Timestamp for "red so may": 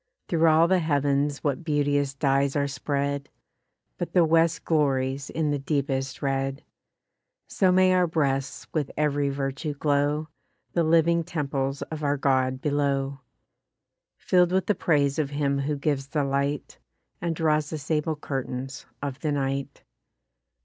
6.23-7.93